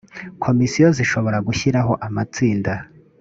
komisiyo 0.43 0.87
zishobora 0.97 1.37
gushyiraho 1.47 1.93
amatsinda 2.07 2.73